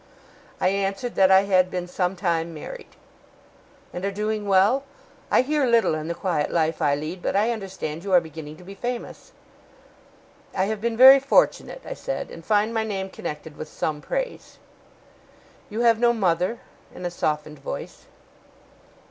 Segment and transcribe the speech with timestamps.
[0.59, 2.95] I answered that I had been some time married.
[3.93, 4.83] 'And are doing well?
[5.29, 8.57] I hear little in the quiet life I lead, but I understand you are beginning
[8.57, 9.31] to be famous.'
[10.55, 14.57] 'I have been very fortunate,' I said, 'and find my name connected with some praise.'
[15.69, 16.61] 'You have no mother?'
[16.95, 18.07] in a softened voice.